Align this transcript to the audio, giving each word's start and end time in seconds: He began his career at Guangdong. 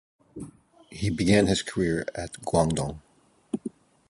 He 0.89 1.11
began 1.11 1.45
his 1.45 1.61
career 1.61 2.07
at 2.15 2.33
Guangdong. 2.41 3.01